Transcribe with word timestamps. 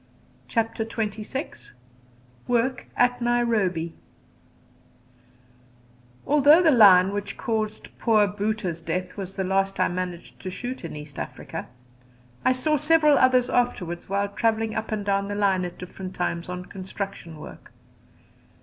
CHAPTER 0.47 0.83
XXVI 0.83 1.73
WORK 2.47 2.87
AT 2.97 3.19
NAIROBI 3.21 3.91
Although 6.25 6.63
the 6.63 6.71
lion 6.71 7.11
which 7.13 7.37
caused 7.37 7.95
poor 7.99 8.27
Bhoota's 8.27 8.81
death 8.81 9.15
was 9.15 9.35
the 9.35 9.43
last 9.43 9.79
I 9.79 9.89
managed 9.89 10.39
to 10.39 10.49
shoot 10.49 10.83
in 10.83 10.95
East 10.95 11.19
Africa, 11.19 11.67
I 12.43 12.51
saw 12.51 12.77
several 12.77 13.19
others 13.19 13.47
afterwards 13.47 14.09
while 14.09 14.29
travelling 14.29 14.73
up 14.73 14.91
and 14.91 15.05
down 15.05 15.27
the 15.27 15.35
line 15.35 15.63
at 15.65 15.77
different 15.77 16.15
times 16.15 16.49
on 16.49 16.65
construction 16.65 17.37
work. 17.39 17.71